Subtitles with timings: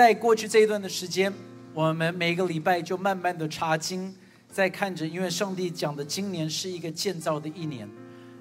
[0.00, 1.30] 在过去这一段的时间，
[1.74, 4.14] 我们每个礼拜就慢慢的查经，
[4.50, 7.86] 在看着，因为上帝讲的今年是一个建造的一年，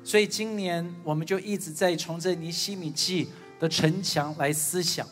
[0.02, 3.28] 所以今年我们就一直在从这尼西米记
[3.60, 5.06] 的城墙来思想，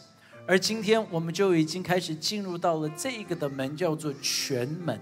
[0.47, 4.97] 而今天我们就已经开始进入到了这个的门，叫做全门。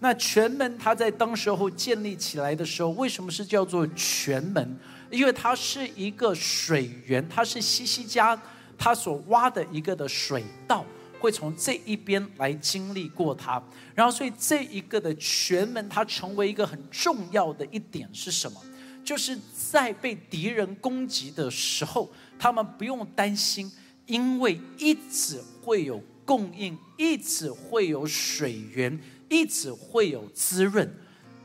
[0.00, 4.76] 那全门它在当时候建立起来的时候，为什么是叫做全门？
[5.10, 8.38] 因为它是一个水源，它是西西家
[8.84, 10.84] 他所挖的一个的水道，
[11.18, 13.52] 会从这一边来经历过它。
[13.94, 18.60] 然后，所以这一个的全门，它成为一个很重要的一点是什么？
[19.02, 19.38] 就是
[19.70, 23.72] 在被敌人攻击的时候，他们不用担心，
[24.04, 29.00] 因为一直会有供应，一直会有水源。
[29.30, 30.88] 一直会有滋润，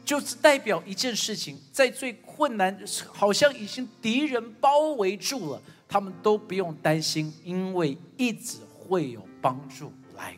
[0.03, 10.33] 就是代表一件事情，在最困难，好像已经敌人包围住了，他们都不用担心，因为一直会有帮助来。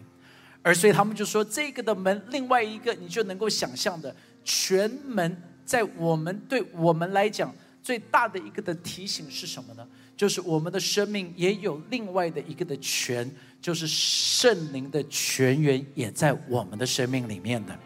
[0.64, 9.88] 而所以他们就说，这个的门，另外一个你就能够想象的，全门在我们对我们来讲最大的一个的提醒是什么呢？
[10.16, 13.30] 就是我们的生命也有另外的一个的权。
[13.62, 17.78] 就是圣灵的泉源也在我们的生命里面的，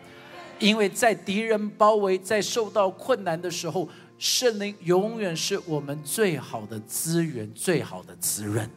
[0.58, 8.70] 因为在敌人包围、在受到困难的时候，圣灵永远是我们最好的资源、最好的滋润。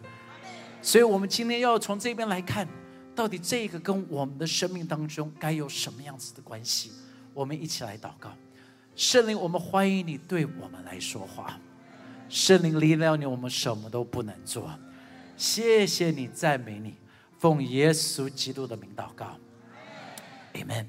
[0.83, 2.67] 所以，我们今天要从这边来看，
[3.15, 6.93] 到底这个跟我们的生命当中该有什么样子的关系？
[7.35, 8.35] 我们一起来祷告，
[8.97, 11.59] 圣灵，我们欢迎你对我们来说话。
[12.29, 14.71] 圣灵离了你，我们什么都不能做。
[15.37, 16.95] 谢谢你，赞美你，
[17.39, 19.37] 奉耶稣基督的名祷告
[20.55, 20.87] ，Amen。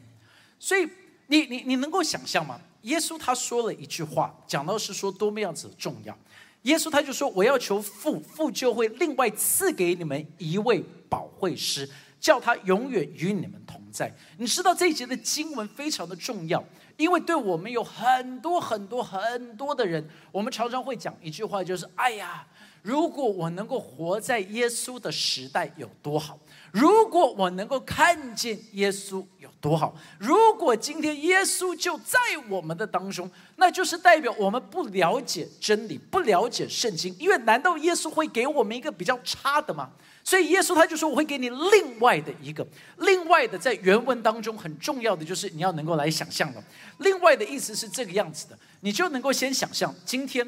[0.57, 0.87] 所以
[1.27, 2.59] 你你你能够想象吗？
[2.81, 6.17] 耶稣他说了一句话，讲到是说多么样子重要。
[6.63, 11.89] 耶稣他就说：“我要求父，父就会另外赐给你们一位保惠师，
[12.19, 16.63] 叫他永远与你们同在。”你知道这一节的经文非常的重要，
[16.97, 22.45] 因为对我们有很多很多很多的人，我们常常会讲一句话，就是：“哎呀。”
[22.81, 26.39] 如果我能够活在耶稣的时代有多好？
[26.71, 29.95] 如果我能够看见耶稣有多好？
[30.17, 37.15] 如果今天耶稣就在我们的当中，那就是代表我们不了解真理，不了解圣经。
[37.19, 39.89] 因为难道耶稣会给我们一个比较差的吗？
[40.23, 42.65] 所以耶稣他就说：“我会给你另外的一个，
[42.97, 46.63] 另外的在原文当中很重要的就是你要能够来想象了。
[46.99, 50.47] 另外的意思是这个样子的，你就能够先想象今天。”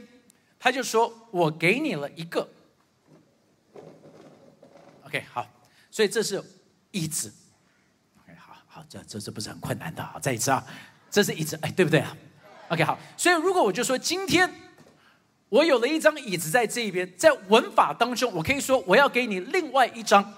[0.63, 2.47] 他就说：“我给你了一个
[5.07, 5.43] ，OK，好，
[5.91, 6.43] 所以这是
[6.91, 7.31] 椅子
[8.23, 10.65] ，OK，好好，这这这不是很困难的啊，再一次啊，
[11.09, 12.15] 这是椅子，哎，对不对啊
[12.69, 14.49] ？OK，好，所以如果我就说今天
[15.49, 20.33] 我有了一张椅子在这一边，在文法当中，我可以说我要给你另外一张，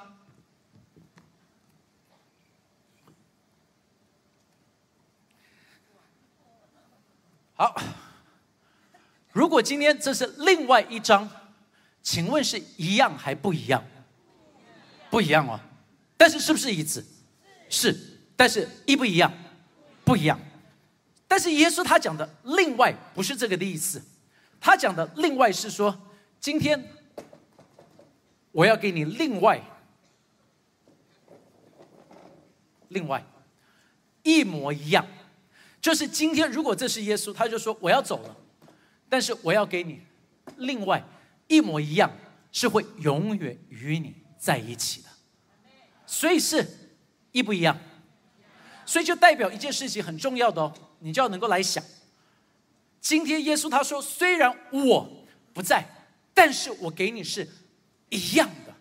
[7.53, 7.79] 好。”
[9.33, 11.27] 如果今天这是另外一张，
[12.03, 13.83] 请问是一样还不一样？
[15.13, 15.59] 不一样哦。
[16.17, 17.05] 但是是不是一致？
[17.69, 17.95] 是。
[18.35, 19.31] 但是一不一样？
[20.03, 20.39] 不一样。
[21.27, 24.01] 但是耶稣他讲的另外不是这个的意思，
[24.59, 25.95] 他讲的另外是说，
[26.39, 26.83] 今天
[28.51, 29.61] 我要给你另外，
[32.87, 33.23] 另外
[34.23, 35.05] 一模一样，
[35.79, 38.35] 就是今天如果这是耶稣，他就说我要走了。
[39.07, 40.01] 但是我要给你
[40.57, 41.03] 另外
[41.47, 42.11] 一模一样，
[42.51, 45.07] 是会永远与你在一起的，
[46.05, 46.67] 所以是
[47.31, 47.79] 一不一样，
[48.85, 51.81] 所以就代表一件事情很重要的哦，你就要能够来想。
[52.99, 55.87] 今天耶稣他说，虽然我不在，
[56.33, 57.47] 但是我给你是
[58.09, 58.75] 一样的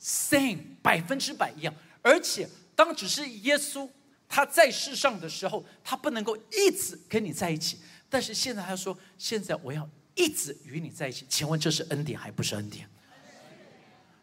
[0.00, 1.72] ，same 百分之百一样。
[2.02, 3.88] 而且当只是耶稣
[4.28, 7.78] 他在世上的时候，他不能够一直跟你在一起。
[8.08, 12.88] 但是现在他说：“现在我要一直与你在一起。”请问这是恩典还不是恩典？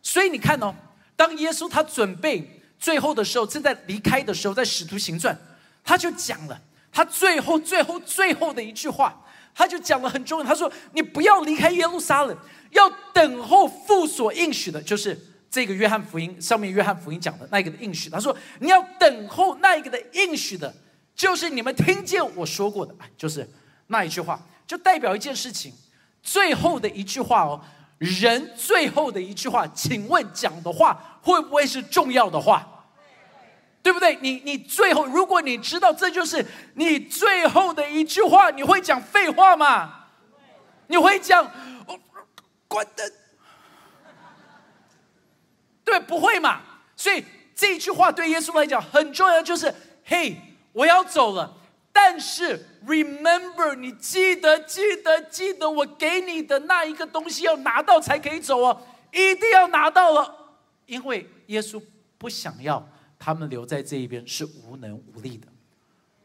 [0.05, 0.71] 所以你看哦，
[1.15, 5.35] 当耶稣他准备最后的时候，正在离开的时候，在使徒行传，
[5.83, 6.61] 他就讲了
[6.91, 9.19] 他最后、最后、最后的一句话，
[9.55, 10.45] 他就讲了很重要。
[10.45, 12.37] 他说：“你不要离开耶路撒冷，
[12.69, 15.19] 要等候父所应许的，就是
[15.49, 20.71] 这个约翰福音上面约翰福音讲的那个的应许。”他说：“你要等候那一个的应许的，
[21.15, 23.49] 就是你们听见我说过的，就是。”
[23.87, 25.71] 那一句话就代表一件事情，
[26.23, 27.61] 最后的一句话哦，
[27.97, 32.67] 人最后的一句话，请问讲的话会不会是重要的话？
[33.81, 34.17] 对不对？
[34.19, 36.43] 你你最后，如果你知道这就是
[36.73, 40.07] 你最后的一句话，你会讲废话吗？
[40.87, 41.49] 你会讲
[42.67, 43.11] 关灯？
[45.83, 46.61] 对，不会嘛？
[46.95, 47.23] 所以
[47.55, 50.35] 这句话对耶稣来讲很重要，就是嘿，
[50.73, 51.55] 我要走了，
[51.97, 58.81] 但是 remember，你记得记得记得我给你的那一个东西要拿到才可以走哦，
[59.13, 60.57] 一定要拿到了，
[60.87, 61.81] 因为耶稣
[62.17, 62.85] 不想要
[63.17, 65.47] 他们留在这一边是无能无力的，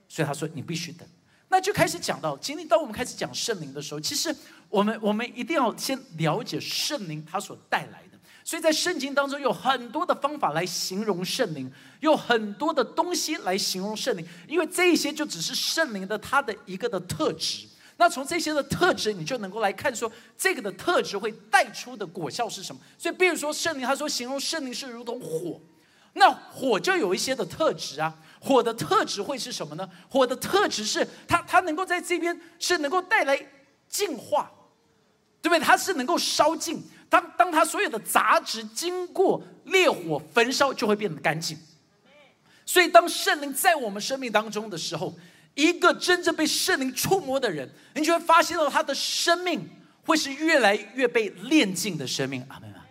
[0.08, 1.08] 所以他说你必须等。
[1.48, 4.34] 那就开始讲到，今天当我们开始讲圣灵的时候，其实
[4.68, 8.09] 我们我们一定要先了解圣灵它所带来的。
[8.50, 17.64] 所以在圣经当中有很多的方法来形容圣灵，有很多的东西来形容圣灵，因为这些就只是圣灵的它的一个的特质。
[17.96, 22.80] 那从这些的特质，你就能够来看说这个的特质会带出的果效是什么。
[22.98, 25.60] 所以，比如说圣灵，他说形容圣灵是如同火，
[26.14, 28.12] 那火就有一些的特质啊。
[28.40, 29.88] 火的特质会是什么呢？
[30.08, 33.40] 火的特质是它，它能够在这边是能够带来
[33.88, 34.50] 净化，
[35.40, 35.60] 对不对？
[35.60, 36.82] 它是能够烧尽。
[37.10, 41.58] 当当他所有的杂质经过烈火焚烧，就会变得干净。
[42.64, 45.12] 所以，当圣灵在我们生命当中的时候，
[45.56, 49.68] 一个真正被圣灵触摸的人，你就会发现到他的生命
[50.04, 52.46] 会是越来越被炼净的生命。
[52.48, 52.86] 阿门啊！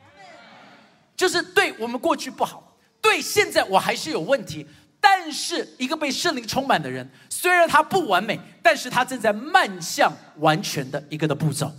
[1.15, 4.68] 就是对我们过去不好，对现在我还是有问题。
[5.00, 11.72] 但是一个被圣灵充满的人，虽然他不完美，但是他正在迈向完全的一个的步骤，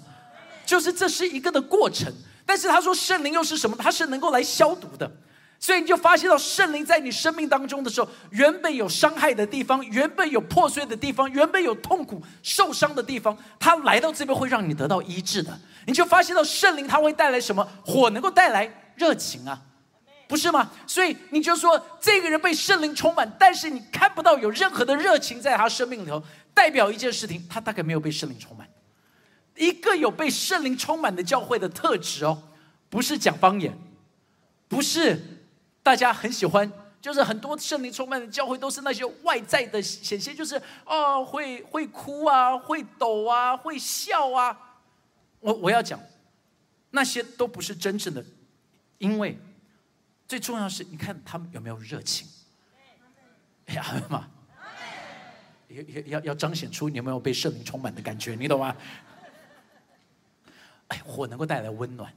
[0.64, 2.10] 就是这是一个的过程。
[2.50, 3.76] 但是他说圣灵又是什么？
[3.78, 5.08] 他是能够来消毒的，
[5.60, 15.56] 所以你就发现到圣灵在你生命当中的时候，原本有伤害的地方，原本有破碎的地方，原本有痛苦受伤的地方，他来到这边会让你得到医治的。
[15.86, 17.64] 你就发现到圣灵他会带来什么？
[17.86, 19.62] 火能够带来热情啊。
[20.26, 20.68] 不是吗？
[20.88, 26.20] 所以你就说这个人被圣灵充满，但是你看不到有任何的热情在他生命里头，
[26.52, 28.66] 代表一件事情，他大概没有被圣灵充满。
[29.60, 32.42] 一个有被圣灵充满的教会的特质哦，
[32.88, 33.76] 不是讲方言，
[34.66, 35.20] 不是
[35.82, 44.80] 大家很喜欢，就是很多圣灵充满的教会都是那些外在的显现，就是哦会会哭啊，会抖啊，会笑啊。
[45.40, 46.00] 我我要讲，
[46.90, 48.24] 那些都不是真正的，
[48.98, 49.38] 因为。
[50.26, 52.24] 最重要是，你看他们有没有热情？
[53.66, 54.28] 哎呀妈！
[55.66, 58.76] 要要要要彰显出你有没有被圣灵充满的感觉，你懂吗？
[60.90, 62.12] 哎，火能够带来温暖，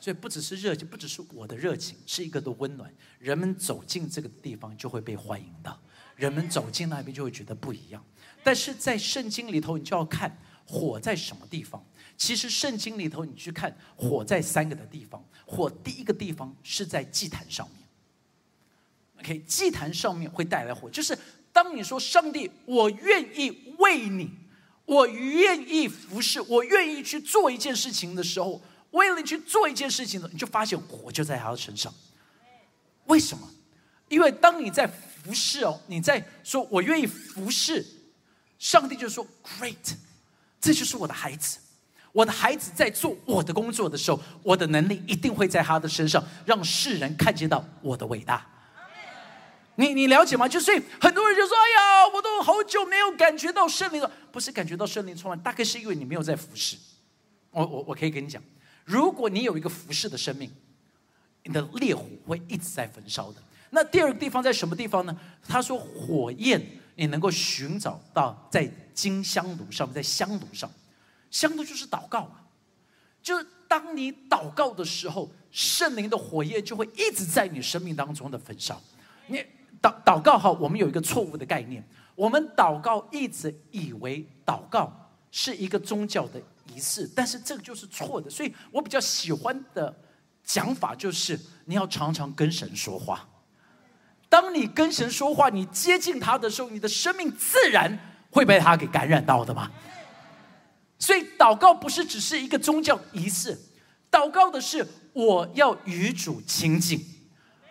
[0.00, 2.92] 所以不只是热情，不只是我的热情，是一个的温暖。
[3.18, 5.78] 人们走进这个地方就会被欢迎到，
[6.16, 8.04] 人们走进那边就会觉得不一样。
[8.42, 11.84] 但是在圣经里头，你就要看火在什么地方。
[12.16, 15.24] 其实圣经里头，你去看火在三个的地方。
[15.44, 17.78] 火第一个地方是在祭坛上面。
[19.20, 21.18] OK，祭坛上面会带来火，就是
[21.52, 24.30] 当你说上帝，我愿意为你，
[24.88, 28.58] 我愿意服侍，我愿意去做一件事情的时候，
[28.92, 31.92] 为了你去做一件事情呢，你就发现火就在他的身上。
[33.04, 33.46] 为什么？
[34.08, 37.84] 因为当你在服侍哦，你在说我愿意服侍，
[38.58, 39.74] 上帝就说 Great，
[40.58, 41.58] 这就是我的孩子。
[42.12, 48.46] 我的孩子在做我的工作的时候，我的能力一定会在他的身上，让世人看见到我的伟大。
[49.78, 50.48] 你你了解吗？
[50.48, 56.76] 就所以很多人就说：“哎呀，我都好久没有感觉到圣灵了。”不是感觉到圣灵充满，大概是因为你没有在服侍。
[57.52, 58.42] 我我我可以跟你讲，
[58.84, 60.50] 如果你有一个服侍的生命，
[61.44, 63.40] 你的烈火会一直在焚烧的。
[63.70, 65.16] 那第二个地方在什么地方呢？
[65.46, 66.60] 他说：“火焰
[66.96, 70.68] 你能够寻找到在金香炉上面，在香炉上。”
[71.30, 72.42] 香炉就是祷告啊，
[73.22, 78.80] 就是当你祷告的时候，圣灵的火焰就会一直在你生命当中的焚烧。
[79.28, 79.44] 你
[79.80, 84.92] 祷祷告好，我们有一个错误的概念，我们祷告一直以为祷告
[85.30, 88.28] 是一个宗教的仪式，但是这个就是错的。
[88.28, 89.94] 所以我比较喜欢的
[90.44, 93.28] 讲法就是，你要常常跟神说话。
[94.28, 97.98] 当你跟神说话，你接近他的时候，你的生命自然
[98.30, 99.70] 会被他给感染到的嘛。
[100.98, 103.56] 所以祷告不是只是一个宗教仪式，
[104.10, 107.02] 祷告的是我要与主亲近，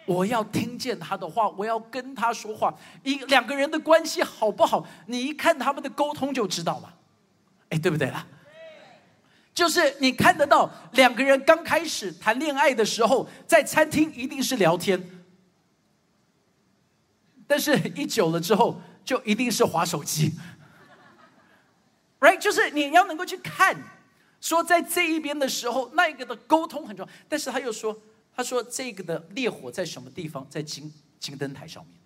[0.07, 2.73] 我要听见他的话，我要跟他说话。
[3.03, 4.87] 一两个人的关系好不好？
[5.05, 6.93] 你一看他们的沟通就知道了，
[7.69, 8.25] 哎，对不对啦？
[9.53, 15.03] 就是你看得到两个人刚开始谈恋爱的时候，在餐厅一定是聊天，
[17.45, 20.31] 但是一久了之后，就一定是划手机。
[22.19, 23.75] Right，就是你要能够去看，
[24.39, 27.11] 说在这一边的时候，那个的沟通很重要。
[27.27, 27.99] 但是他又说，
[28.37, 30.47] 他说这个的烈火在什么地方？
[30.47, 31.97] 在金金灯台上面。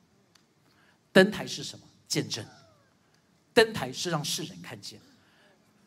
[1.11, 1.85] 灯台是什么？
[2.07, 2.45] 见证。
[3.53, 4.97] 灯台是让世人看见。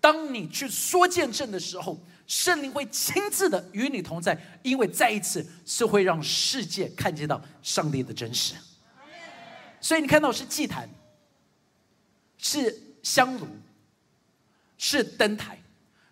[0.03, 8.55] 当你去说见证的时候，圣灵会亲自的与你同在，因为再一次是会让世界看见到上帝的真实。
[9.81, 10.87] 所以你看到是祭坛，
[12.37, 13.49] 是香炉，
[14.77, 15.59] 是灯台，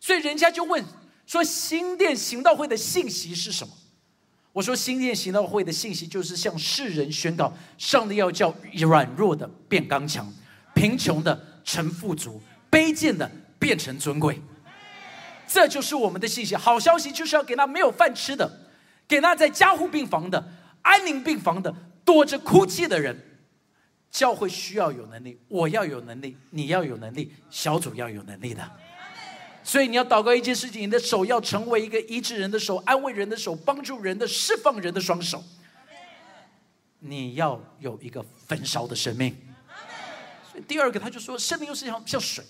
[0.01, 0.83] 所以人家就问
[1.27, 3.77] 说：新店行道会的信息是什么？
[4.53, 10.31] 我说：新店行道会的信息就是向世人宣告，上帝要叫软弱的变刚强，
[10.75, 12.41] 贫穷的成富足，
[12.71, 14.41] 卑贱的变成尊贵。
[15.47, 16.55] 这就是我们的信息。
[16.55, 18.69] 好消息就是要给那没有饭吃的，
[19.09, 20.47] 给那在加护病房的、
[20.83, 23.29] 安宁病房的、躲着哭泣的人。
[24.11, 28.71] 教会需要有能力，我要有能力，你要有能力，小组要有能力的。
[29.65, 35.43] 所以你要祷告一件事情，你的手要成为一个医治人的手、安慰人的手、帮助人的、释放人的双手。
[36.99, 39.37] 你要有一个焚烧的生命。
[40.51, 42.45] 所以第二个，他就说，生命又是像像水。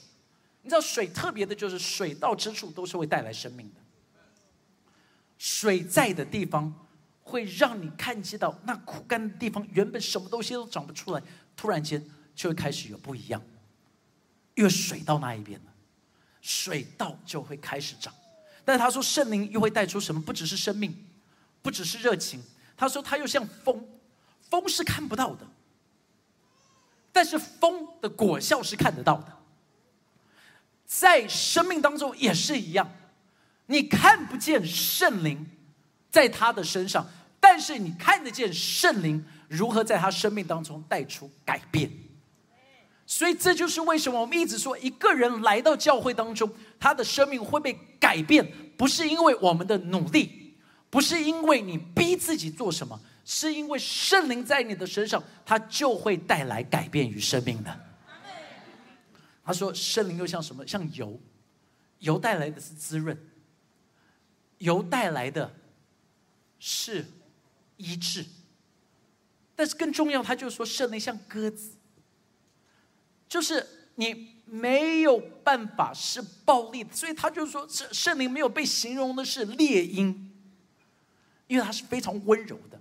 [0.62, 3.80] 你知道水特别的，就是水到之处都是会带来生命的。
[5.38, 6.72] 水在的地方，
[7.22, 11.22] 会让你看见到那枯干的地方，原本什么东西都长不出来，
[11.56, 12.04] 突然间
[12.34, 13.42] 就会开始有不一样。
[14.54, 15.71] 因为水到那一边了，
[16.42, 18.12] 水稻就会开始长。
[18.64, 20.20] 但是他说圣灵又会带出什么？
[20.20, 20.94] 不只是生命，
[21.62, 22.42] 不只是热情。
[22.76, 23.82] 他说他又像风，
[24.50, 25.46] 风是看不到的，
[27.12, 29.38] 但是风的果效是看得到的。
[30.84, 32.90] 在生命当中也是一样，
[33.66, 35.46] 你看不见圣灵
[36.10, 37.06] 在他的身上，
[37.40, 41.90] 但是你看得见圣灵如何在他生命当中带出改变。
[43.06, 50.54] 所以这就是为什么我们一直说，一个人来到教会当中，他的生命会被改变，不是因为我们的努力，
[50.88, 57.80] 不是因为你逼自己做什么，是因为圣灵在你的身上，他就会带来改变与生命的。
[59.44, 60.64] 他说：“圣灵又像什么？
[60.64, 61.18] 像油，
[61.98, 63.18] 油带来的是滋润，
[64.58, 65.52] 油带来的
[66.60, 67.04] 是
[67.76, 68.24] 医治。
[69.56, 71.72] 但是更重要，他就说圣灵像鸽子，
[73.32, 80.30] 就是你没有办法是暴力，所以他就说圣圣灵没有被形容的是猎鹰，
[81.46, 82.78] 因为他是非常温柔的。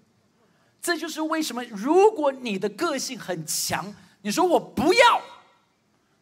[0.81, 5.21] 这就是为什么，如果你的个性很强，你说我不要。”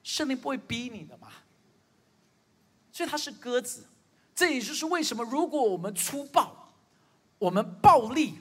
[0.03, 1.29] 圣灵不会逼你的嘛，
[2.91, 3.87] 所以他是鸽子，
[4.35, 6.71] 这也就是为什么，如果我们粗暴，
[7.39, 8.35] 我们暴力，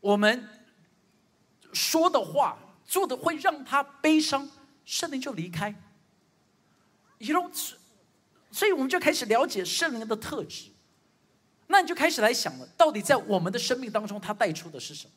[0.00, 0.48] 我们
[1.74, 4.48] 说的话做的会让他悲伤，
[4.84, 5.74] 圣灵就离开。
[7.18, 7.50] You know，
[8.50, 10.70] 所以我们就开始了解圣灵的特质，
[11.68, 15.12] 那你就开始来想了，到底在我们的生命当中，他带出的是什么？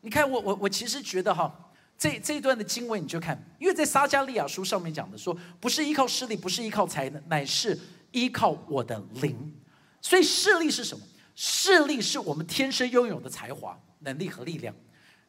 [0.00, 1.62] 你看，我我我其实觉得哈。
[1.98, 7.78] 这这一段的经文你就看，因为在撒加利亚书上面讲的说，不是依靠势力，不是依靠才能，乃是
[8.12, 9.54] 依靠我的灵。
[10.02, 11.02] 所以势力是什么？
[11.34, 14.74] 势力是我们天生拥有的才华、能力和力量。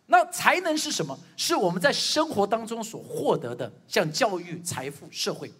[0.08, 1.18] 那才能是什么？
[1.36, 5.52] 是我们在生活当中所获得的，像教育、财富、社会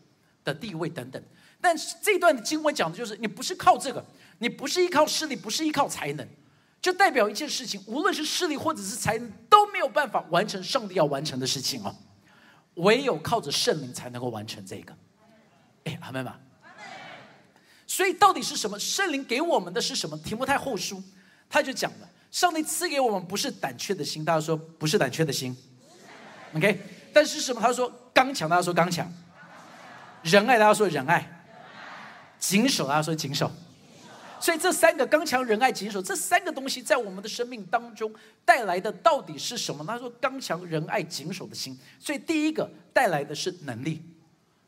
[0.44, 1.22] 的地位等等。
[1.60, 4.04] 但是这段经文讲的就是，你不是靠这个，
[4.40, 6.28] 你不是依靠势力，不是依靠才能。
[6.80, 11.94] 就代表一件事情，无论是势力或者是才能，都没有办法完成上帝要完成的事情哦。
[12.76, 14.96] 唯有靠着圣灵才能够完成这个。
[15.86, 16.40] 哎，阿门吧。
[17.88, 18.78] 所以到底是什么？
[18.80, 20.16] 圣灵给我们的是什么？
[20.20, 21.02] 提摩太后书
[21.50, 25.56] 他就讲了，上帝赐给我们不是胆怯的心，大家说不是胆怯的心。
[26.54, 26.80] OK，
[27.14, 27.60] 但是什么？
[27.60, 29.12] 他说刚强，大家说刚强。
[30.24, 31.46] 仁爱，大家说仁爱。
[32.40, 33.52] 谨守，大家说谨守。
[34.40, 38.14] 所以这三个刚强、仁爱、谨守，这三个东西在我们的生命当中
[38.46, 39.84] 带来的到底是什么？
[39.84, 41.76] 他说刚强、仁爱、谨守的心。
[42.00, 44.04] 所以第一个带来的是能力，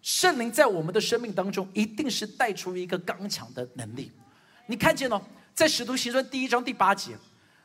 [0.01, 4.11] 圣灵在我们的生命当中一定是带出一个刚强的能力。
[4.65, 5.21] 你看见了，
[5.53, 7.15] 在使徒行传第一章第八节，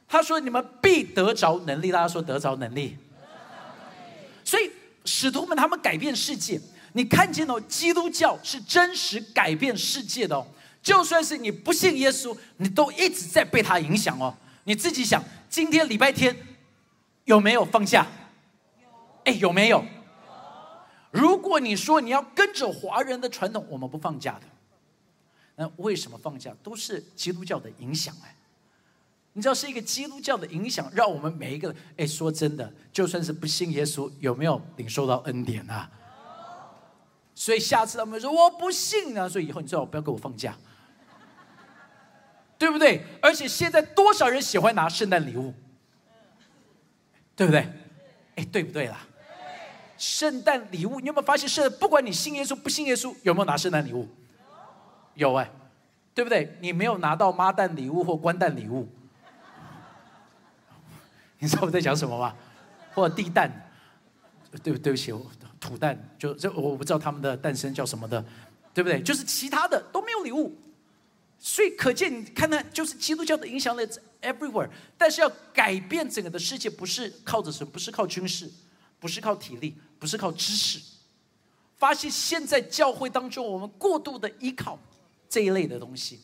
[0.08, 1.90] 他说你们必得着能力。
[1.90, 2.96] 大家说得着能力。
[4.44, 4.70] 所以
[5.04, 6.60] 使徒们他们改变世界，
[6.92, 10.46] 你看见了基督教是真实改变世界的哦。
[10.82, 14.34] 就算是你不信耶稣，你都一直在被他影响哦。
[14.64, 16.36] 你自己想，今天礼拜天
[17.24, 18.06] 有没有放假？
[19.24, 19.84] 哎，有没有？
[21.10, 24.42] 如果你说你要跟着华人的传统，我们不放假的。
[25.56, 26.54] 那为什么放假？
[26.62, 28.36] 都是基督教的影响哎。
[29.34, 35.90] 你知道是一个基督教的影响，让我们每一个人哎，说真的，就算是不信耶稣，有没有领受到恩典啊？
[37.34, 40.56] 所以下次他们说我不信啊，所以以后你最好不要给我放假。
[42.56, 43.04] 对不对？
[43.20, 45.52] 而且现在多少人喜欢拿圣诞礼物？
[47.34, 47.68] 对不对？
[48.36, 49.00] 哎，对不对啦？
[49.98, 54.08] 圣诞礼物，你有没有发现，是不管你信耶稣不信耶稣，有没有拿圣诞礼物？
[55.14, 55.50] 有哎，
[56.14, 56.56] 对不对？
[56.60, 58.88] 你没有拿到妈蛋礼物或官蛋礼物，
[61.44, 62.34] 你知道我在讲什么吗？
[62.94, 63.50] 或者地蛋，
[64.62, 65.12] 对不对不起，
[65.60, 68.24] 土蛋，就这我不知道他们的诞生叫什么的，
[68.72, 69.02] 对不对？
[69.02, 70.56] 就是其他的都没有礼物，
[71.38, 73.86] 所以可见你看看，就是基督教的影响力
[74.22, 74.70] everywhere。
[74.96, 78.50] 但是要改变整个的世界，不是靠着什么，不是靠军事，
[78.98, 80.80] 不是靠体力，不是靠知识。
[81.76, 84.78] 发现现在教会当中，我们过度的依靠
[85.28, 86.20] 这一类的东西，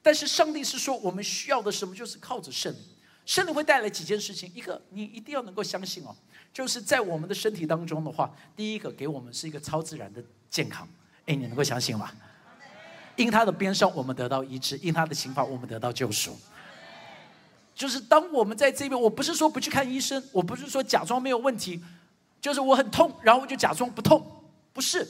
[0.00, 2.80] 但是上帝是说，我们需要的什么，就是靠着圣灵。
[3.24, 6.14] 圣灵会带来几件事情，一个你一定要能够相信哦，
[6.52, 10.88] 就是在我们的身体当中的话，第一个给我们是一个超自然的健康，
[11.26, 12.10] 哎，你能够相信吗？
[13.14, 16.36] 因他的边上我们得到医治，因他的刑罚我们得到救赎。
[17.74, 21.82] 就是当我们在这边，我不是说不去看医生，我不是说假装没有问题，
[22.40, 25.08] 就是我很痛，然后我就假装不痛，不是。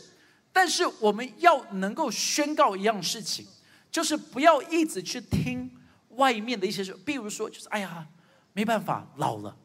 [0.53, 3.47] 但是我们要能够宣告一样事情，
[3.91, 5.71] 就是不要一直去听。
[6.17, 8.07] 外面的一些事，比如说，就是哎呀，
[8.53, 9.57] 没办法，老了，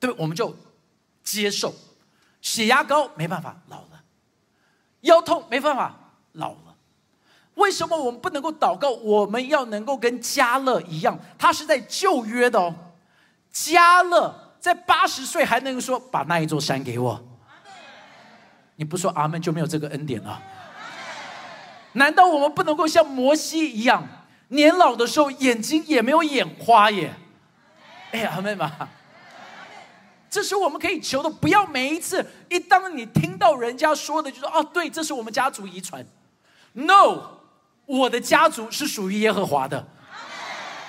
[0.00, 0.54] 对，我们就
[1.22, 1.74] 接受。
[2.40, 4.02] 血压高，没办法，老了；
[5.02, 5.94] 腰痛，没办法，
[6.32, 6.76] 老了。
[7.54, 8.90] 为什么我们不能够祷告？
[8.90, 12.74] 我们要能够跟加勒一样，他是在旧约的哦。
[13.52, 17.22] 加勒在八十岁还能说把那一座山给我。
[18.74, 20.42] 你不说阿门就没有这个恩典了。
[21.92, 24.02] 难道我们不能够像摩西一样？
[24.52, 27.14] 年老的时候，眼睛也没有眼花耶。
[28.12, 28.64] 哎呀，阿妹妹，
[30.28, 31.30] 这是我们可以求的。
[31.30, 36.04] 不要每一次一当你听到人家说的，就说哦，对，这是我们家族遗传。
[36.74, 37.38] No，
[37.86, 39.88] 我的家族是属于耶和华的。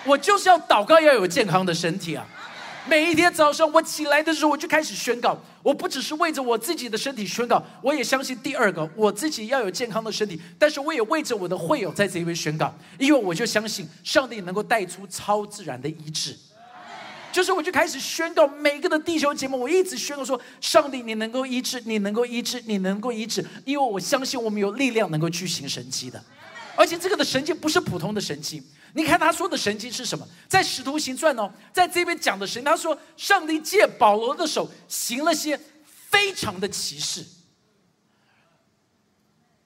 [0.05, 2.27] 我就是要祷告，要有健康的身体啊。
[2.85, 5.37] 每一天早上我起来的时候，我就开始宣告。
[5.61, 10.39] 我不只是为着我自己的身体宣告，我也相信第二个，我自己要有健康的身体。
[10.59, 16.35] 但是我也为着我的会友在这边宣告，因为我就相信上帝能够带出超自然的医治。
[17.31, 26.21] 就是我就开始宣告每个的弟兄姐妹，我一直宣告说：上帝，你能够医治，你能够医治，你能够医治，因为我相信我们有力量能够去行神迹的。
[26.75, 28.61] 而且这个的神迹不是普通的神迹。
[28.95, 30.27] 你看他说的神迹是什么？
[30.47, 35.59] 在使徒行传哦，在这边讲的神，他说上帝借保罗的手行了些
[36.09, 37.25] 非常的奇事。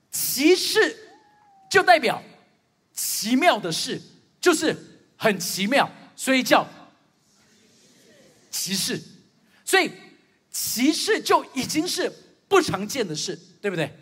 [0.09, 0.97] 奇事
[1.69, 2.23] 就代表
[2.93, 4.01] 奇妙的事，
[4.39, 4.75] 就是
[5.17, 6.65] 很奇妙，所以叫
[8.49, 9.01] 奇事。
[9.65, 9.91] 所以
[10.49, 12.11] 奇事就已经是
[12.47, 13.93] 不常见的事，对不对？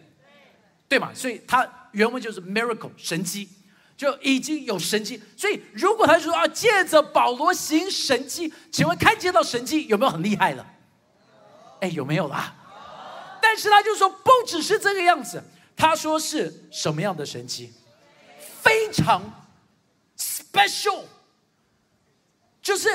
[0.88, 1.12] 对嘛？
[1.16, 3.50] 所以它原文就是 miracle 神迹。
[3.98, 10.66] 就已经有神迹，所以如果他说啊，借着保罗行神迹，请问看见到神迹有没有很厉害了？
[11.80, 12.54] 哎，有没有啦？
[13.42, 15.42] 但是他就说不只是这个样子，
[15.78, 17.72] 他说是什么样的神迹？
[18.62, 19.22] 非常
[20.18, 21.04] special，
[22.62, 22.90] 就是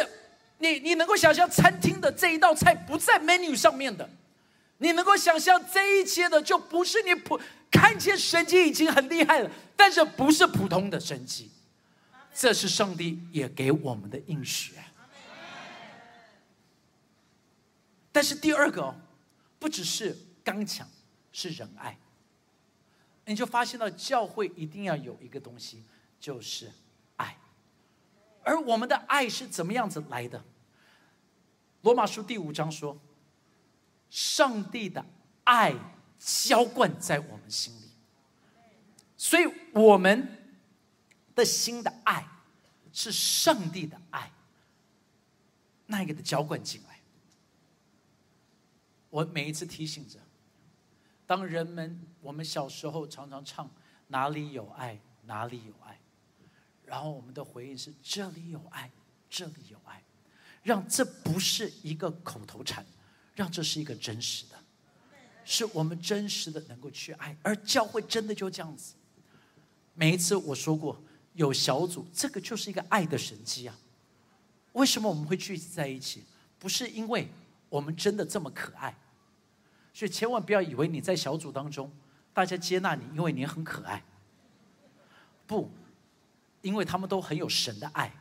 [0.58, 4.08] 你你能够想象餐厅的这一道菜不在 menu 上面的，
[4.80, 7.40] 你能够想象这一切的就不是你普。
[7.70, 11.48] 看见神迹已经很厉害了，但是不是普通的神迹，
[12.34, 14.74] 这是上帝也给我们的应许。
[18.10, 18.92] 但是第二个，
[19.60, 20.88] 不只是刚强，
[21.30, 21.96] 是仁爱。
[23.24, 25.84] 你就发现到教会一定要有一个东西，
[26.18, 26.72] 就是
[27.18, 27.38] 爱。
[28.42, 30.42] 而我们的爱是怎么样子来的？
[31.82, 32.98] 罗马书第五章说，
[34.10, 35.06] 上帝的
[35.44, 35.74] 爱。
[36.22, 37.88] 浇灌在我们心里，
[39.16, 40.28] 所以我们
[41.34, 42.28] 的心的爱
[42.92, 44.30] 是上帝的爱，
[45.86, 47.00] 那一个的浇灌进来。
[49.08, 50.18] 我每一次提醒着，
[51.26, 53.70] 当人们我们小时候常常唱
[54.08, 55.98] “哪里有爱，哪里有爱”，
[56.84, 58.90] 然后我们的回应是“这里有爱，
[59.30, 60.02] 这里有爱”，
[60.62, 62.84] 让这不是一个口头禅，
[63.34, 64.56] 让这是一个真实的。
[65.44, 68.94] 是我们真实的能够去爱，而教会真的就这样子。
[69.94, 71.02] 每一次我说过
[71.34, 73.76] 有小组，这个就是一个爱的神迹啊。
[74.72, 76.22] 为什么我们会聚集在一起？
[76.58, 77.28] 不是因为
[77.68, 78.96] 我们真的这么可爱，
[79.92, 81.90] 所以千万不要以为你在小组当中，
[82.32, 84.04] 大家接纳你，因为你很可爱。
[85.48, 85.68] 不，
[86.60, 88.14] 因为他们都很有神的爱，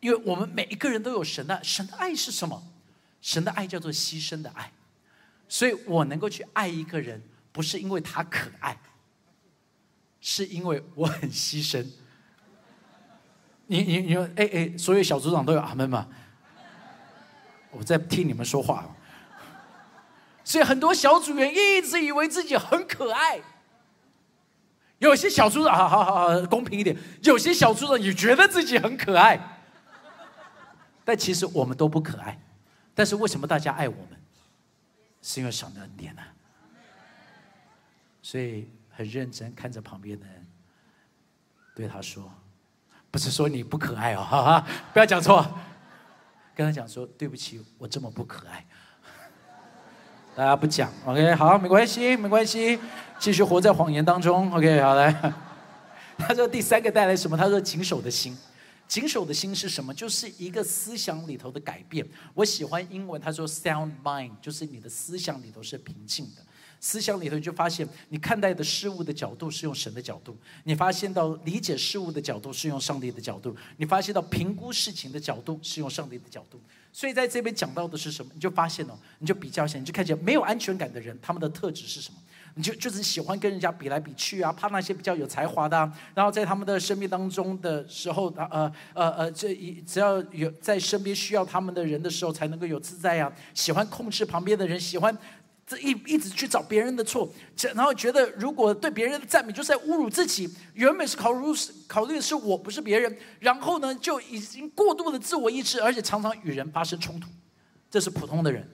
[0.00, 2.62] 因为我们每一个人都有神的神的爱是什么？
[3.20, 4.72] 神的爱叫做牺牲的爱。
[5.48, 8.78] 所以我能够去爱一个人，不是因为他可爱，
[10.20, 11.86] 是因为我很牺牲。
[13.66, 16.06] 你你你说，哎哎，所有小组长都有阿门吗？
[17.70, 18.94] 我在听你们说话。
[20.44, 23.40] 所以很多小组员一直以为自己很可爱，
[24.98, 26.96] 有些小组长，好好好好，公平一点。
[27.22, 29.58] 有些小组长也觉得自己很可爱，
[31.04, 32.38] 但其实我们都不可爱。
[32.98, 34.18] 但是为什么大家爱我们？
[35.22, 36.26] 是因为神的恩典啊。
[38.20, 40.44] 所以很认真看着旁边的人，
[41.76, 42.28] 对他说
[43.08, 45.46] ：“不是说你不可爱哦，哈哈，不要讲错。”
[46.56, 48.66] 跟他讲说：“对不起，我这么不可爱。
[50.34, 52.80] ”大家不讲，OK，好，没关系，没关系。
[53.20, 55.32] 继续活在谎言当中，OK，好来。
[56.18, 57.36] 他说第三个带来什么？
[57.36, 58.36] 他说谨守的心，
[58.88, 59.92] 谨守的心是什么？
[59.92, 62.04] 就是一个思想里头的改变。
[62.32, 66.42] 我喜欢英文，他说 sound mind，就是你的思想里头是平静的。
[66.80, 76.60] 思想里头就发现，你看待的事物的角度是用神的角度；你发现到理解事物的角度是用上帝的角度；你发现到评估事情的角度是用上帝的角度。
[76.92, 78.30] 所以在这边讲到的是什么？
[78.32, 82.18] 你就发现哦，你就比较一下，你就看见没有安全感的人，他们的特质是什么？
[82.58, 85.76] 你就就是喜欢跟人家比来比去啊，怕那些比较有才华的，
[86.12, 93.32] 然后在他们的生命当中的时候，呃呃呃，这一只要有在身边需要他们的人的时候，才能够有自在呀。
[93.54, 95.16] 喜欢控制旁边的人，喜欢
[95.64, 97.32] 这一一直去找别人的错，
[97.74, 100.52] 然后觉得如果对别人的赞美就是在侮辱自己。
[100.74, 101.46] 原本是考虑
[101.86, 107.28] 考虑的是我不是别人，然后呢就已经过度的自我意志，而且常常与人发生冲突。
[107.88, 108.68] 这是普通的人。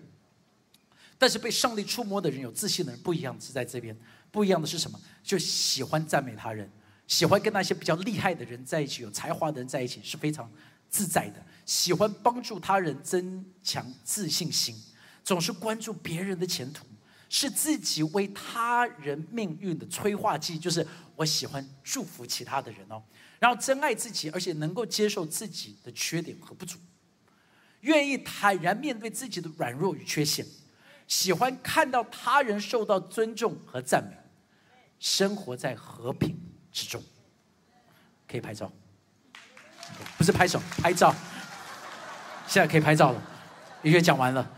[1.19, 3.97] 但是被上帝触摸的人，有自信的人不一样，是在这边
[4.31, 5.01] 不一样的是什么？
[5.23, 6.71] 就喜欢赞美他人，
[7.07, 10.51] 喜欢跟那些比较厉害的人在一起，有才华的人在一起是非常
[10.89, 11.45] 自在的。
[11.65, 14.77] 喜欢帮助他人增强自信心，
[15.23, 16.85] 总是关注别人的前途，
[17.31, 20.59] 是自己为他人命运的催化剂。
[20.59, 23.03] 就是我喜欢祝福其他的人哦，
[23.39, 26.77] 然后珍爱自己，而且能够接受自己的缺点和不足，
[27.81, 30.45] 愿意坦然面对自己的软弱与缺陷。
[31.15, 34.17] 喜欢看到他人受到尊重和赞美，
[34.99, 36.37] 生活在和平
[36.73, 37.01] 之中。
[38.27, 38.71] 可以拍照，
[40.19, 41.15] 不是拍手，拍照。
[42.49, 43.23] 现在可以拍照了，
[43.85, 44.51] 音乐讲完了。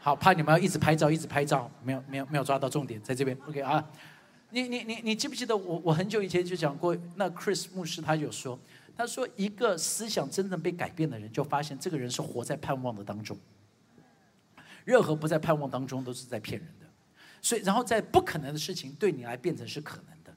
[0.00, 3.36] 好，怕你们要一直拍照，一直拍照，没有没有没有抓到重点，在这边。
[3.46, 3.84] OK 啊，
[4.48, 8.58] 你你你你记不记得我我很久以前就讲过，那 Chris 牧师他有说，
[8.96, 13.38] 他说一个思想真正被改变的人，就发现这个人是活在盼望的当中。
[14.84, 16.86] 任何不在盼望当中，都是在骗人的。
[17.40, 20.34] 所以，然后在不可能的事情对你来变成是可能的。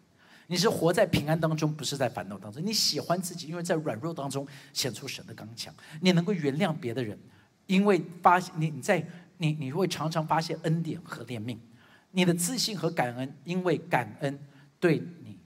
[0.47, 2.65] 你是活在平安当中，不是在烦恼当中。
[2.65, 5.73] 你喜欢自己，因为在软弱当中显出神的刚强。
[6.01, 7.17] 你能够原谅别的人，
[7.65, 9.05] 因为发你你在
[9.38, 11.57] 你你会常常发现恩典和怜悯。
[12.12, 14.39] 你的自信和感恩，因为感恩
[14.79, 15.38] 对你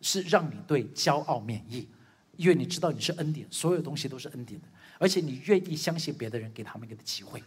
[0.00, 1.88] 是让你对骄傲免疫，
[2.36, 4.68] 因为你知道你是恩典，所有东西都是恩典的，
[4.98, 7.42] 而且你愿意相信别的人，给他们一个机会。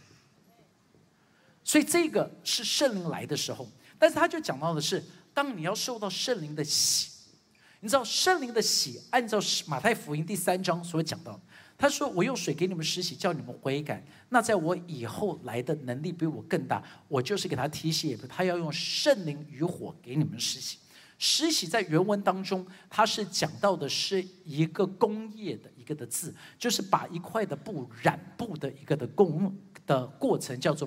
[1.64, 3.66] 所以这个是圣灵来的时候，
[3.98, 7.10] 但是他就讲到的是，当你要受到圣灵的喜，
[7.80, 11.40] 你知道圣灵的喜，按照马太福音第三章所讲到，
[11.78, 14.04] 他说：“我用水给你们施洗，叫你们悔改。
[14.28, 20.78] 那在我以后来的能力比我更大，我就是给他提醒，他要用圣灵与火给你们施洗。
[21.18, 29.54] 施洗在原文当中，它是讲到的是一个工业的一个的字，就是把一块的布染布的一个的工。”
[29.86, 30.86] 的过程叫做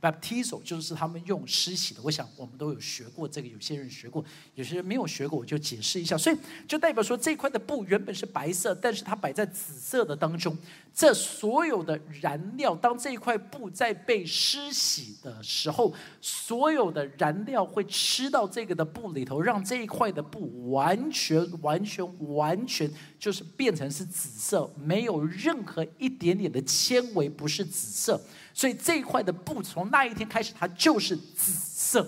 [0.00, 2.00] Baptizo 就是他们用湿洗的。
[2.02, 6.16] 我想我们都有学过这个，有些人学过，有些人没有学过，我就解释一下。
[6.16, 10.56] 所以就代表说，这块的布原本是白色，但是它摆在紫色的当中。
[10.94, 28.20] 这所有的燃料，当这一块布在被湿洗的时候，所有的燃料会吃到这个的布里头，让这一块的布完全、完全、完全就是变成是紫色，没有任何一点点的纤维不是紫色。
[28.58, 32.04] 所以这一块的布从那一天开始，它就是紫色。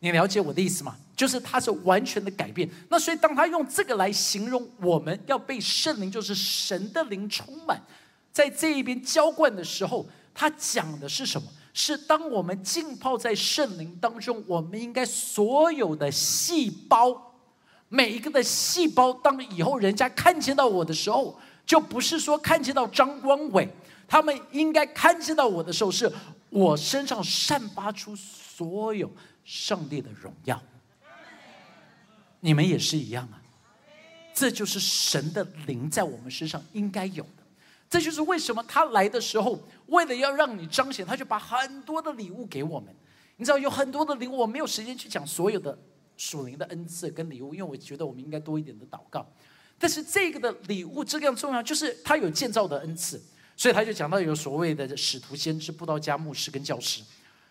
[0.00, 0.96] 你了解我的意思吗？
[1.14, 2.68] 就是它是完全的改变。
[2.88, 7.80] 那所以当他用这个来形容我们要被圣灵，就是神的灵充满，
[8.32, 10.04] 在这一边浇灌的时候，
[10.34, 11.46] 他讲的是什么？
[11.72, 17.32] 是当我们浸泡在圣灵当中，我们应该所有的细胞，
[17.88, 23.72] 每一个的细胞，当以后人家看见到我的时候，就不是说看见到张光伟，
[24.12, 26.12] 他们应该看见到我的时候，是
[26.50, 29.10] 我身上散发出所有。
[29.42, 30.62] 上帝的荣耀，
[32.38, 33.42] 你们也是一样啊！
[34.32, 37.42] 这就是神的灵在我们身上应该有的。
[37.90, 42.94] 这就是为什么他来的时候，为了要让你彰显，他就把很多的礼物给我们。
[43.36, 45.76] 你知道有很多的礼物，我没有时间去讲所有的
[46.16, 49.26] 属灵的恩赐跟礼物，因为我觉得我们应该多一点的祷告。
[49.76, 53.20] 但是这个的礼物这样重要，就是他有建造的恩赐，
[53.62, 57.00] 所以他就讲到有所谓的使徒、先知、布道家、牧师跟教师。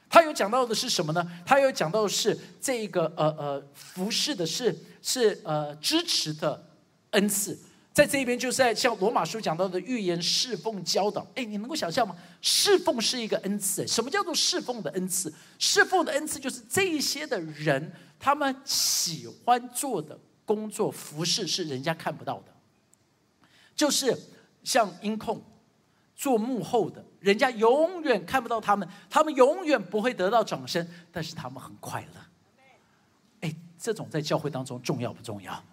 [0.10, 1.26] 他有讲到的是什么呢？
[1.46, 6.68] 他有讲到的是这个呃呃服侍的是是呃支持的
[7.12, 7.58] 恩赐。
[7.94, 11.26] 在这边，就是在像罗马书讲到的预言、侍奉、教导。
[11.36, 12.14] 哎，你能够想象吗？
[12.42, 13.88] 侍奉是一个恩赐。
[13.88, 15.34] 什么叫做侍奉的恩赐？
[15.60, 22.54] 侍奉的恩赐就是这一些的人，他们喜欢做的工作、服饰是人家看不到的。
[23.74, 24.14] 就是
[24.62, 25.42] 像音控、
[26.22, 32.22] 做幕后的，人家永远看不到他们，他们永远不会得到掌声，但是他们很快乐。
[33.40, 35.64] 哎，这种在教会当中重要不重要？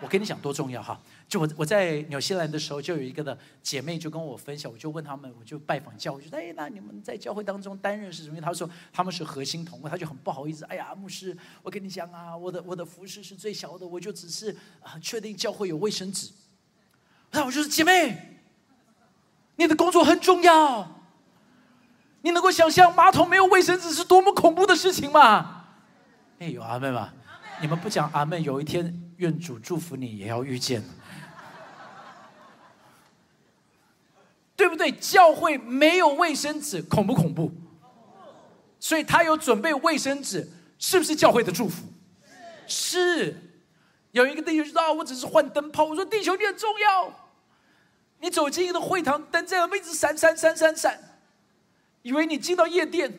[0.00, 0.98] 我跟你讲多重要哈。
[1.28, 10.64] 就我我在纽西兰的时候，就有一个的姐妹就跟我分享，我就问他们，我就拜访教会，就说：“哎，那你们在教会当中担任是什么？”他说他们是核心同工，他就很不好意思。
[10.64, 16.30] 哎呀，牧师，我跟你讲啊，我的我的服饰是最小的，我就只是啊确定教会有卫生纸。
[17.32, 18.39] 那我就是姐妹，
[19.60, 20.88] 你的工作很重要，
[22.22, 25.66] 你能够想象马桶没有卫生纸是多么恐怖的事情吗？
[26.38, 27.12] 哎，有阿妹吗？
[27.60, 30.82] 你们不讲阿妹，有一天愿主祝福你也要遇见。
[34.56, 34.90] 对不对？
[34.92, 37.52] 教会没有卫生纸，恐不恐怖？
[38.78, 41.84] 所以他有准备卫生纸，是不是教会的祝福？
[42.66, 43.36] 是。
[44.12, 47.29] 有一个弟兄说：“啊，我只是换灯泡。”我说：“弟兄，你很重要。
[48.20, 50.98] 你走进一个会堂，灯在那边一直闪闪闪闪闪，
[52.02, 53.12] 以为你进到夜店，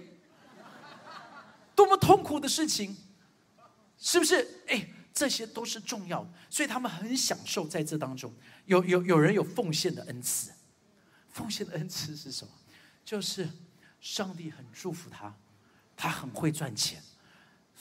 [1.75, 2.95] 多么痛苦的事情，
[3.97, 4.61] 是不是？
[4.67, 8.31] 哎，这些都是重要，所以他们很享受在这当中。
[8.65, 10.51] 有有有人有奉献的恩赐。”
[11.33, 12.51] 奉献的恩赐是什么？
[13.05, 13.49] 就是
[14.01, 15.33] 上帝很祝福他，
[15.95, 17.01] 他很会赚钱，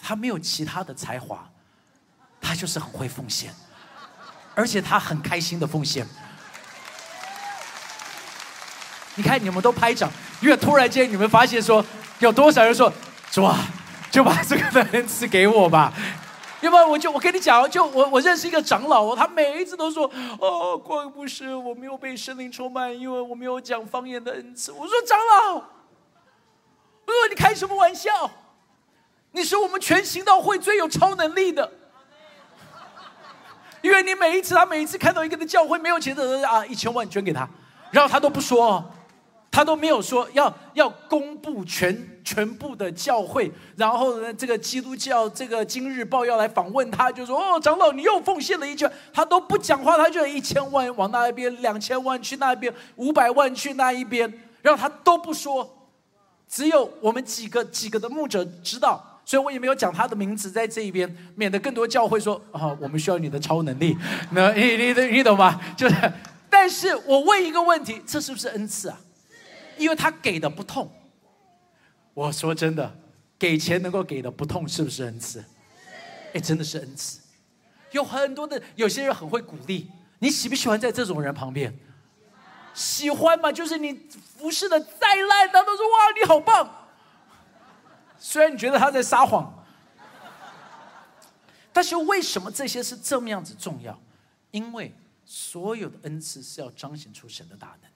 [0.01, 1.53] 他没有其他的才华，
[2.41, 3.53] 他就是很会奉献，
[4.55, 6.07] 而且他很开心的奉献。
[9.21, 11.85] 你看，你们都拍掌，因为突然间你们发现说，
[12.21, 12.91] 有多少人说，
[13.31, 13.59] 主啊，
[14.11, 15.93] 就把这个的恩赐给我吧。
[16.63, 24.73] 要不然我就我跟你讲，就我我认识一个长老，他每一次都说哦，光不是我没有被圣灵充满，因为我没有讲方言的恩赐。
[24.73, 25.63] 我说长老，我
[27.07, 28.31] 说你开什么玩笑？
[29.33, 31.71] 你是我们全行道会最有超能力的，
[33.83, 37.47] 因为你每一次他每一次看到一个的教会没有钱的人啊，一千万捐给他，
[37.91, 38.83] 然后他都不说。
[39.51, 54.33] 他都没有说要要公布全全部的教会，然后呢，这个基督教这个今日报要来访问他，就说哦，长老你又奉献了一句，他都不讲话，他就一千万往那一边，两千万去那边，五百万去那一边，
[54.63, 55.69] 然后他都不说，
[56.49, 63.99] 只有我们几个几个的牧者知道，所以我也没有讲他的名字在这一边，免得更多教会说啊，我们需要你的超能力，
[64.31, 65.61] 那你你你懂吗？
[65.77, 66.13] 就是，
[66.49, 68.97] 但是我问一个问题，这是不是恩赐啊？
[69.81, 70.93] 因为他给的不痛，
[72.13, 72.95] 我说真的，
[73.39, 75.43] 给钱能够给的不痛，是不是恩赐？
[76.35, 77.21] 哎，真的是恩赐。
[77.93, 81.75] 有很多的有些人很会鼓励，你喜不喜欢在这种人旁边？
[82.75, 83.51] 喜欢嘛？
[83.51, 84.07] 就是你
[84.39, 86.89] 服侍的再烂，他都说哇你好棒。
[88.19, 89.65] 虽然你觉得他在撒谎，
[91.73, 93.99] 但是为什么这些是这么样子重要？
[94.51, 97.91] 因为所有的恩赐是要彰显出神的大能。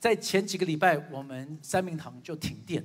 [0.00, 2.82] 在前几个礼拜，我们三明堂就停电，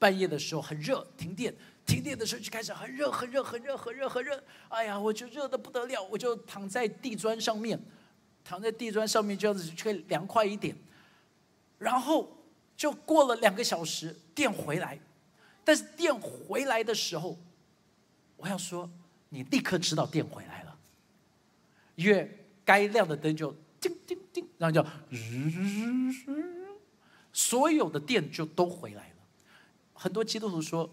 [0.00, 1.54] 半夜的时候很热，停电，
[1.86, 4.42] 停电的时候就开始很热，很热，很热，很热，很热。
[4.68, 7.80] 哎呀，我就热的不得了，我就躺在地砖上面，
[8.42, 10.76] 躺在地砖上面，这样子就会凉快一点。
[11.78, 12.36] 然后
[12.76, 14.98] 就过了两个小时，电回来，
[15.62, 17.38] 但是电回来的时候，
[18.36, 18.90] 我要说，
[19.28, 20.76] 你立刻知道电回来了，
[21.94, 23.54] 因为该亮的灯就
[23.88, 26.12] 叮叮叮，然后就日。
[27.32, 29.16] 所有的电就都回来了。
[29.92, 30.90] 很多基督徒说：“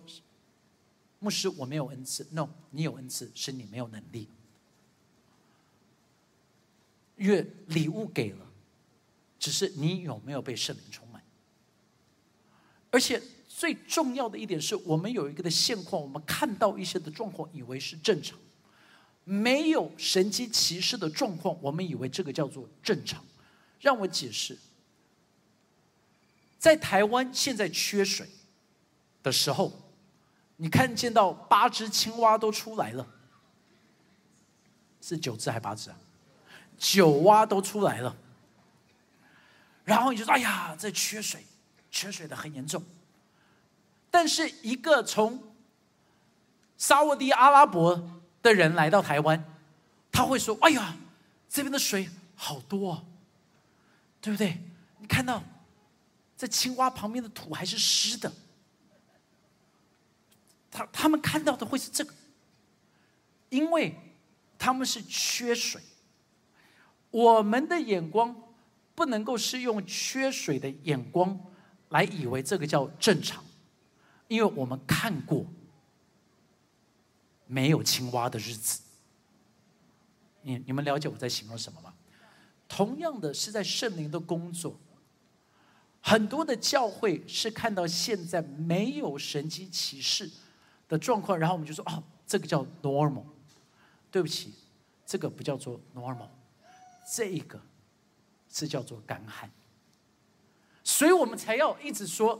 [1.19, 2.27] 牧师，我没有恩赐。
[2.31, 4.27] ”No，你有恩赐，是你没有能力。
[7.15, 8.45] 越礼物给了，
[9.39, 11.23] 只是你有没有被圣灵充满。
[12.91, 18.37] 而且最重要的一点是我们有一个的现况，我们看到一些的状况，以为是正常；
[19.23, 23.23] 没有神机骑士的状况，我们以为这个叫做正常。
[23.79, 24.57] 让我解释。
[26.57, 28.27] 在台湾现在缺水
[29.21, 29.71] 的时候，
[30.55, 33.05] 你看见到八只青蛙都出来了，
[35.01, 35.97] 是九只还八只啊？
[36.77, 38.15] 九蛙都出来了，
[39.83, 41.45] 然后你就说：“哎呀，这缺水，
[41.91, 42.81] 缺水的很严重。”
[44.09, 45.53] 但是一个从
[46.77, 49.43] 沙地阿拉伯的人来到台湾，
[50.11, 50.95] 他会说：“哎呀，
[51.49, 53.03] 这边的水好多，
[54.21, 54.61] 对不对？
[54.99, 55.41] 你看到？”
[56.35, 58.29] 在青蛙旁边的土还是湿的，
[60.69, 62.13] 他他们看到的会是这个，
[63.49, 63.95] 因为
[64.59, 65.79] 他们是缺水。
[67.11, 68.35] 我们的眼光
[68.93, 71.39] 不能够是用缺水的眼光
[71.89, 73.41] 来以为这个叫正常，
[74.27, 75.45] 因为我们看过
[77.53, 78.81] 没有青蛙的日子。
[80.41, 81.93] 你你们了解我在形容什么吗？
[82.67, 84.75] 同样的是在圣灵的工作，
[86.01, 90.29] 很多的教会是看到现在没有神机骑士
[90.89, 93.25] 的状况，然后我们就说哦，这个叫 normal。
[94.09, 94.53] 对不起，
[95.07, 96.29] 这个不叫做 normal，
[97.15, 97.59] 这个
[98.47, 99.49] 是叫做干旱。
[100.83, 102.39] 所以我们才要一直说，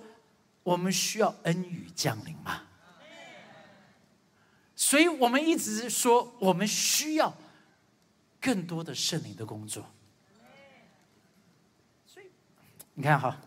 [0.61, 2.61] 我们需要恩雨降临嘛。
[4.93, 7.35] 所以我们一直说，我们需要。
[8.39, 9.89] 更多的圣灵的工作，
[12.05, 12.25] 所以
[12.93, 13.39] 你看哈，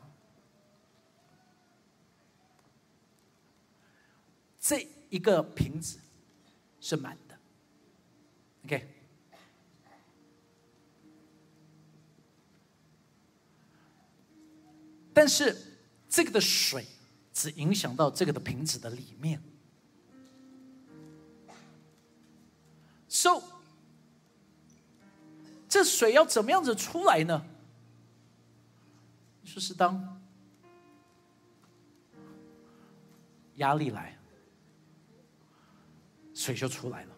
[4.59, 6.01] 这一个瓶子
[6.81, 7.39] 是满的
[8.65, 8.89] ，OK，
[15.13, 15.55] 但是
[16.09, 16.87] 这个的水
[17.35, 19.39] 只影响到这个的瓶子的里面。
[23.17, 23.43] ，So。
[25.69, 27.45] 这水要怎么样子出来呢？
[29.45, 30.21] 就是当
[33.57, 34.17] 压力来，
[36.35, 37.11] 水就出来了；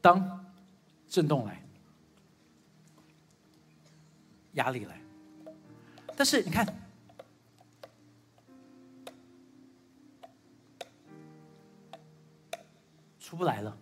[0.00, 0.44] 当
[1.08, 1.62] 震动来，
[4.52, 5.00] 压力来。
[6.16, 6.79] 但是你看。
[13.30, 13.78] 出不来了，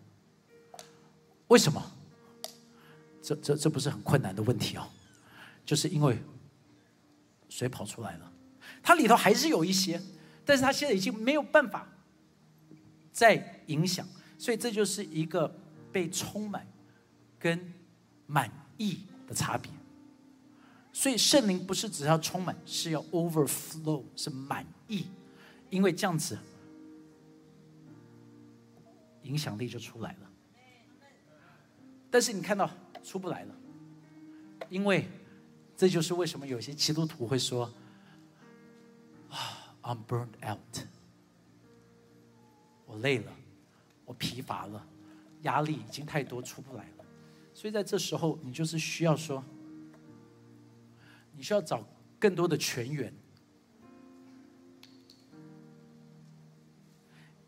[1.47, 1.83] 为什么？
[3.23, 4.87] 这这这不是很困难的问题哦，
[5.65, 6.23] 就是因为
[7.49, 8.31] 水跑出来了，
[8.83, 9.99] 它里头还是有一些，
[10.45, 11.89] 但是它现在已经没有办法
[13.11, 14.07] 再影响，
[14.37, 15.59] 所以这就是一个
[15.91, 16.67] 被充满
[17.39, 17.73] 跟
[18.27, 19.73] 满意的差别。
[20.93, 25.07] 所以圣灵不是只要充满，是要 overflow，是满意，
[25.71, 26.39] 因为这样子。
[29.29, 30.31] 影响力就出来了，
[32.11, 32.71] 但是你看到
[33.05, 33.55] 出不来了，
[34.71, 35.07] 因为
[35.77, 37.71] 这就是为什么有些基督徒会说
[39.29, 40.59] ：“啊，I'm burned out，
[42.87, 43.31] 我累了，
[44.07, 44.87] 我疲乏了，
[45.43, 47.05] 压力已经太多，出不来了。”
[47.53, 49.45] 所以在这时候，你就是需要说，
[51.37, 51.87] 你需要找
[52.19, 53.13] 更多的全员，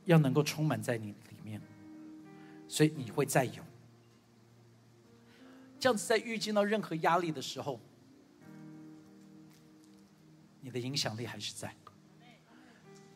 [0.05, 1.14] 要能够充满在你。
[2.70, 3.64] 所以你会再有，
[5.80, 7.80] 这样子在遇见到任何压力的时候，
[10.61, 11.74] 你的影响力还是在，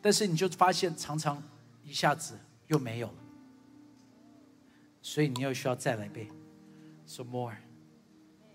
[0.01, 1.41] 但是你就发现常常
[1.85, 2.37] 一下子
[2.67, 3.15] 又没有了，
[5.01, 6.29] 所以你又需要再来背
[7.05, 7.55] ，so more，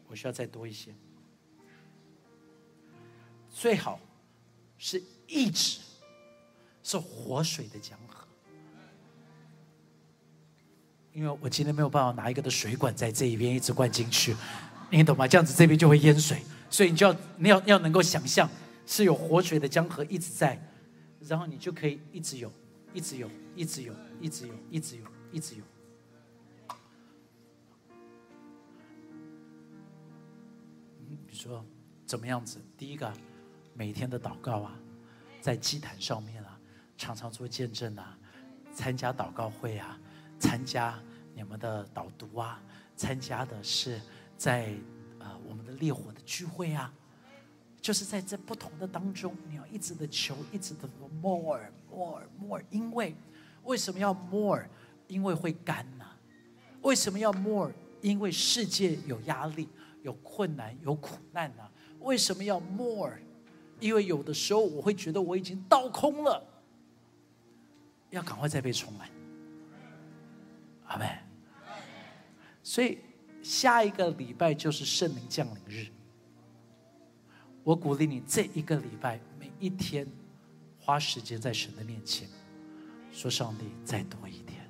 [0.06, 0.94] 我需要再多一些，
[3.48, 3.98] 最好
[4.76, 5.80] 是一直
[6.82, 8.26] 是活水的江河。
[11.20, 14.34] 因为我今天没有办法拿一个的水管在这一边一直灌进去，
[14.88, 15.28] 你懂吗？
[15.28, 18.48] 这样子这边就会淹水，所以你就要你要要能够想象
[18.86, 20.58] 是有活水的江河一直在，
[21.28, 22.50] 然后你就可以一直有，
[22.94, 25.62] 一直有，一直有，一直有，一直有，一直有。
[31.06, 31.62] 你说
[32.06, 32.58] 怎么样子？
[32.78, 33.12] 第一个，
[33.74, 34.74] 每天的祷告啊，
[35.42, 36.58] 在祭坛上面啊，
[36.96, 38.16] 常常做见证啊，
[38.72, 40.00] 参加祷告会啊。
[40.42, 40.98] 参加
[41.40, 42.60] 你们的导读啊，
[42.94, 43.98] 参加的是
[44.36, 44.74] 在
[45.18, 46.92] 呃我们的烈火的聚会啊，
[47.80, 50.86] 就是在这不同的当中，你要一直的求，一直的
[51.22, 51.58] more
[51.90, 53.16] more more，因为
[53.64, 54.66] 为什么要 more？
[55.08, 56.04] 因为会干呐。
[56.82, 57.72] 为什么要 more？
[58.02, 59.66] 因为世界有压力、
[60.02, 61.66] 有困难、有苦难呐。
[62.00, 63.14] 为什么要 more？
[63.80, 66.46] 因为有的时候我会觉得我已经倒空了，
[68.10, 69.08] 要赶快再被充满。
[70.86, 71.29] 阿门。
[72.70, 72.98] 所以
[73.42, 75.88] 下一个礼拜就是圣灵降临日。
[77.64, 80.06] 我鼓励你这一个礼拜每一天
[80.78, 82.28] 花时间在神的面前，
[83.12, 84.60] 说：“上帝，再多一点，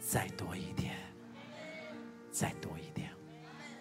[0.00, 0.92] 再多一点，
[2.32, 3.10] 再多一点。”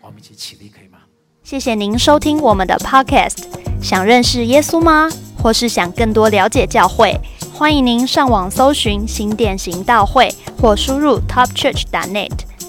[0.04, 1.00] 我们一起起立，可以吗？
[1.42, 3.48] 谢谢您收听我们的 Podcast。
[3.82, 5.10] 想认识耶稣吗？
[5.42, 7.20] 或是想更多了解教会？
[7.52, 10.32] 欢迎您上网搜寻新店行道会，
[10.62, 12.32] 或输入 topchurch.net，